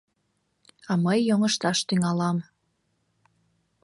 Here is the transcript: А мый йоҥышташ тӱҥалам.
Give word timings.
А 0.91 0.93
мый 1.03 1.19
йоҥышташ 1.29 1.77
тӱҥалам. 1.87 2.37